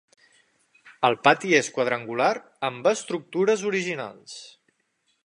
El 1.09 1.17
pati 1.27 1.53
és 1.57 1.69
quadrangular 1.75 2.31
amb 2.71 2.91
estructures 2.93 3.67
originals. 3.73 4.39